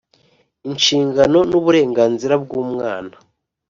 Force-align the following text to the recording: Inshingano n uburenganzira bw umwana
Inshingano 0.69 1.39
n 1.49 1.51
uburenganzira 1.59 2.33
bw 2.43 2.51
umwana 2.63 3.13